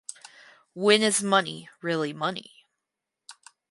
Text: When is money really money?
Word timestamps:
When 0.73 1.03
is 1.03 1.21
money 1.21 1.69
really 1.83 2.11
money? 2.11 2.65